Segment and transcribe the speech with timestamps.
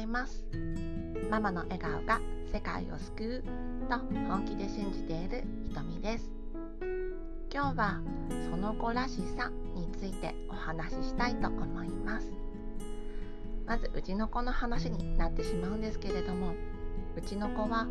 [0.00, 0.44] います。
[1.30, 2.20] ママの笑顔が
[2.52, 3.98] 世界を救うと
[4.28, 6.30] 本気で信じているひとみです。
[7.52, 8.00] 今日は
[8.50, 12.32] その子らしさについてお話ししたいと思います。
[13.66, 16.54] まずうちの子の話になってしまうんですけれども
[17.16, 17.86] うちの子は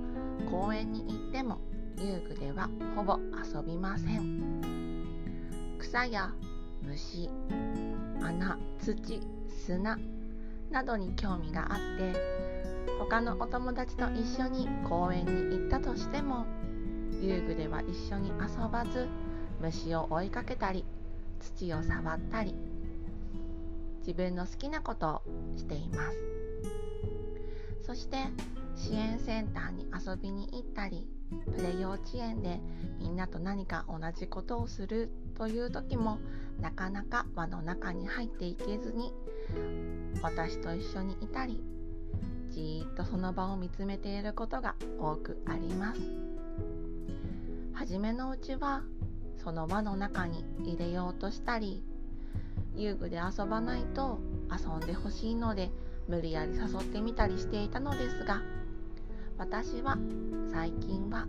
[0.49, 1.61] 公園に行っても
[1.97, 5.05] 遊具ではほぼ遊びません。
[5.77, 6.33] 草や
[6.81, 7.29] 虫
[8.21, 9.21] 穴土
[9.65, 9.97] 砂
[10.71, 12.13] などに興味があって
[12.99, 16.45] 他のお友達と一緒に公園に行ったとしても
[17.21, 19.07] 遊具では一緒に遊ばず
[19.61, 20.85] 虫を追いかけたり
[21.39, 22.55] 土を触ったり
[23.99, 26.17] 自分の好きなことをしています。
[27.89, 28.17] そして
[28.75, 31.07] 支援センターに遊びに行ったり
[31.55, 32.59] プレ幼稚園で
[32.99, 36.19] みんなと何か同じことをするという時も
[36.61, 39.11] なかなか輪の中に入っていけずに
[40.21, 41.61] 私と一緒にいたり
[42.49, 46.01] じーっとその場を見つめていることが多くあります。
[47.79, 48.83] 初めのうちは
[49.41, 51.81] その輪の中に入れようとしたり
[52.75, 54.19] 遊具で遊ばないと
[54.51, 55.71] 遊んでほしいので
[56.09, 58.41] 無理やり誘ってみたりしていたのですが
[59.37, 59.97] 私は
[60.51, 61.25] 最近は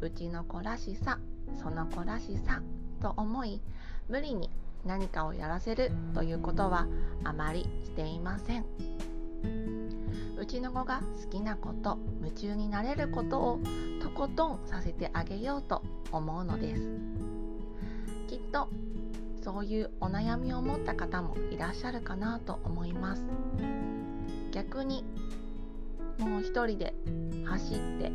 [0.00, 1.18] うちの子らしさ
[1.60, 2.62] その子らしさ
[3.00, 3.60] と思い
[4.08, 4.50] 無理に
[4.84, 6.86] 何かをやらせるということは
[7.24, 8.64] あまりしていません。
[10.38, 13.60] うちの子が好きなこと夢中になれることを
[14.02, 16.82] とことんさせてあげようと思うのです。
[18.28, 18.68] きっと
[19.42, 23.24] そういうお悩みを持った方もいらっしゃるかなと思います。
[24.50, 25.04] 逆に
[26.18, 26.94] もう一人で
[27.44, 28.12] 走って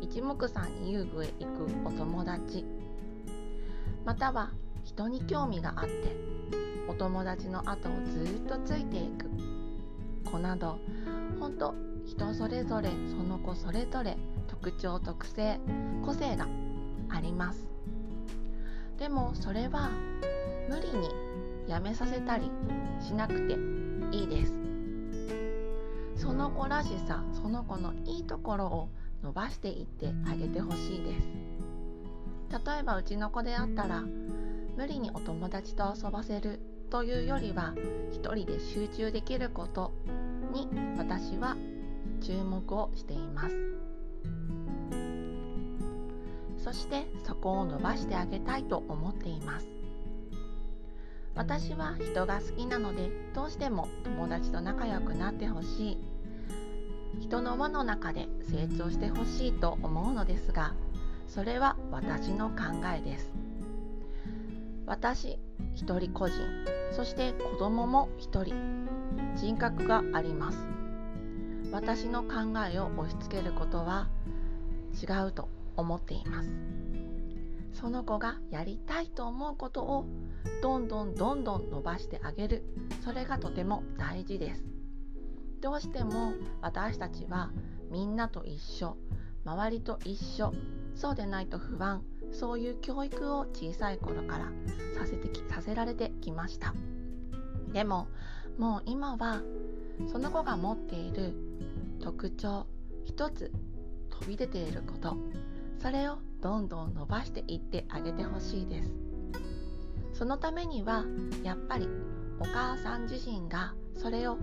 [0.00, 2.64] 一目散に遊具へ行くお友達
[4.04, 4.50] または
[4.84, 6.16] 人に興味があって
[6.88, 9.30] お友達の後をずっとついていく。
[10.30, 10.78] 子など
[11.38, 11.74] 本当
[12.06, 14.16] 人それぞれその子それぞれ
[14.48, 15.60] 特徴特性
[16.04, 16.46] 個性が
[17.10, 17.66] あります。
[18.98, 19.90] でもそれは
[20.68, 21.08] 無理に
[21.68, 22.50] やめさせたり
[23.00, 23.56] しなくて
[24.16, 24.52] いいです。
[26.16, 28.88] その子らしさその子のいいところを
[29.22, 31.28] 伸ばしていってあげてほしいです。
[32.66, 34.02] 例えばうちの子であったら
[34.76, 36.60] 無理にお友達と遊ばせる
[36.90, 37.74] というよりは
[38.10, 39.92] 一人で集中できること
[40.52, 41.56] に私は
[42.20, 43.56] 注目をしています。
[46.56, 49.66] そしてそこを伸ばしてあげたいと思っています。
[51.34, 55.98] 私は人が好きなのでどうしても友達と仲良くなってほしい。
[57.20, 60.74] 人の輪の中で成長してほしいと思うのですが
[61.28, 62.56] それは私の考
[62.96, 63.41] えです。
[64.92, 65.38] 私
[65.74, 66.36] 一人個人
[66.94, 68.86] そして子供も一人
[69.34, 70.66] 人格があります。
[71.72, 74.10] 私の考えを押し付けることは
[75.02, 75.48] 違うと
[75.78, 76.50] 思っています。
[77.72, 80.04] その子がやりたいと思うことを
[80.62, 82.62] どんどんどんどん伸ばしてあげる。
[83.02, 84.62] それがとても大事です。
[85.62, 87.50] どうしても私たちは
[87.90, 88.98] みんなと一緒
[89.46, 90.52] 周りと一緒
[90.94, 94.52] そうでないと不安そういう教育を小さい頃から
[94.98, 96.74] させてきさせられてきました。
[97.72, 98.08] でも
[98.58, 99.42] もう今は
[100.10, 101.32] その子が持っている
[102.00, 102.66] 特徴
[103.04, 103.52] 一つ
[104.10, 105.16] 飛び出ていること
[105.78, 108.92] それをどんどん伸ばしていってあげてほしいです。
[110.12, 111.04] そのためには
[111.42, 111.88] やっぱり
[112.38, 114.36] お母さん自身がそれを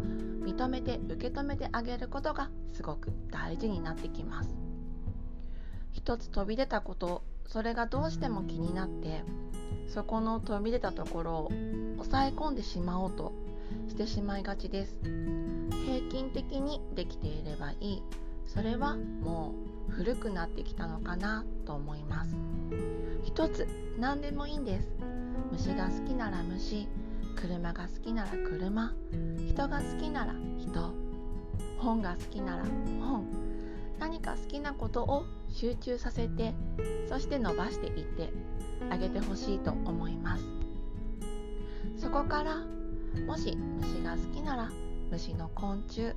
[0.43, 4.55] 認めて受け止めてあげることがすごく大事になってきます。
[5.91, 9.23] 一つ飛び出たことそれがどうしても気になって
[9.87, 11.51] そこの飛び出たところを
[11.97, 13.33] 抑え込んでしまおうと
[13.87, 14.95] してしまいがちです。
[15.03, 18.03] 平均的にできていればいい。
[18.45, 19.53] それはも
[19.89, 22.35] う古くなってきたのかなと思います。
[23.23, 23.67] 一つ
[23.97, 24.89] 何でもいいんです。
[25.51, 26.87] 虫が好きなら虫。
[27.35, 28.93] 車が好きなら車。
[29.47, 30.93] 人が好きなら人。
[31.77, 32.65] 本が好きなら
[33.01, 33.25] 本。
[33.99, 36.53] 何か好きなことを集中させて
[37.07, 38.29] そして伸ばしていって
[38.89, 40.43] あげてほしいと思います。
[41.97, 42.63] そこから
[43.25, 44.71] もし虫が好きなら
[45.11, 46.13] 虫の昆虫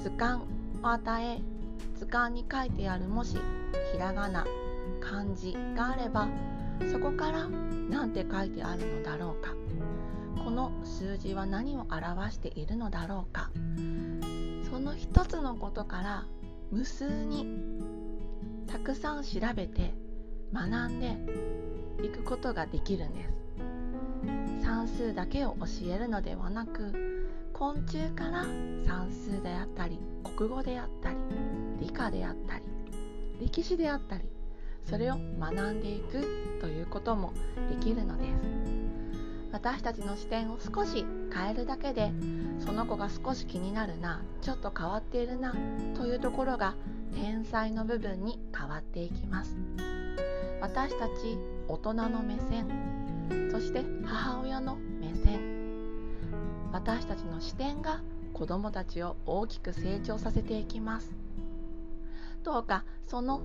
[0.00, 1.40] 図鑑を与え
[1.98, 3.36] 図鑑に書いてあるもし
[3.92, 4.46] ひらがな
[5.00, 6.28] 漢字があれば
[6.92, 7.48] そこから
[7.88, 9.54] 何て書いてあるのだろうか。
[10.44, 13.50] この数字は何を表しているのだろうか。
[14.70, 16.26] その一つのことから
[16.70, 17.46] 無数に
[18.84, 19.94] くさん調べて
[20.52, 21.16] 学んで
[22.04, 24.62] いくことができるんです。
[24.62, 26.92] 算数だけを教えるのではなく
[27.54, 28.44] 昆虫から
[28.86, 29.98] 算数であったり
[30.36, 31.16] 国語であったり
[31.80, 32.64] 理科であったり
[33.40, 34.24] 歴史であったり
[34.84, 37.32] それを学んでいくということも
[37.70, 38.83] できるのです。
[39.54, 42.10] 私たちの視点を少し変えるだけで
[42.58, 45.54] その子が少し気になるなちょっと変わっているな
[45.94, 46.74] というところが
[47.14, 49.56] 天才の部分に変わっていきます。
[50.60, 52.66] 私たち大人の目線
[53.52, 55.38] そして母親の目線。
[56.72, 58.02] 私たちの視点が
[58.32, 61.14] 子どもたちを大きく成長させていきます。
[62.42, 63.40] どうかその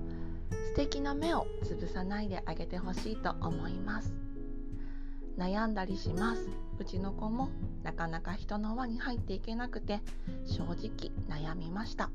[0.70, 4.29] 素敵な目を潰さないであげてほしいと思います。
[5.40, 6.50] 悩んだりします。
[6.78, 7.50] うちの子も
[7.82, 10.02] なかなか人の輪に入っていけなくて
[10.46, 12.12] 正直悩みました。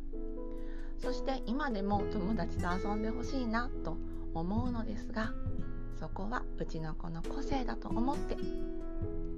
[0.98, 3.96] そして今でも友達と遊んでほしいなと
[4.34, 5.32] 思うのですが
[5.98, 8.36] そこはうちの子の個性だと思って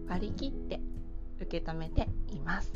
[0.09, 0.81] 割り切って
[1.41, 2.73] 受け止めています。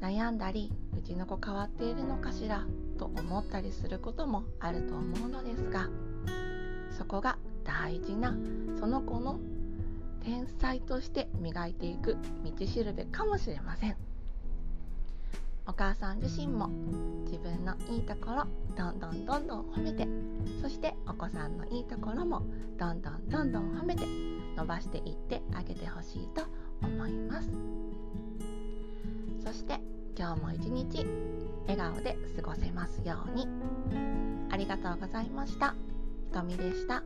[0.00, 2.66] 悩んだりうちの子変わっているのかしら
[2.98, 5.88] と思ったりすることもあると思うのですが
[6.96, 8.34] そこが大事な
[8.78, 9.38] その子の
[10.24, 12.16] 天才として磨いていく
[12.58, 13.96] 道しるべかもしれません。
[15.68, 16.68] お母さん自身も
[17.24, 18.46] 自分のいいところ
[18.76, 20.06] どんどんどんどん褒めて
[20.62, 22.42] そしてお子さんのいいところも
[22.78, 24.04] どんどんどんどん褒めて
[24.56, 26.42] 伸ばしていってあげてほしいと
[26.82, 27.50] 思います。
[29.44, 29.80] そして
[30.16, 31.04] 今日も一日
[31.68, 33.46] 笑顔で過ごせますように。
[34.50, 35.74] ありがとうございました。
[36.26, 37.02] ひとみでした。